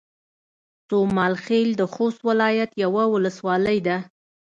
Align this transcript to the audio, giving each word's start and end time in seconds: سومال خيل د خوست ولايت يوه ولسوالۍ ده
سومال 0.87 1.33
خيل 1.45 1.69
د 1.77 1.83
خوست 1.93 2.19
ولايت 2.29 2.71
يوه 2.83 3.03
ولسوالۍ 3.13 3.79
ده 3.87 3.97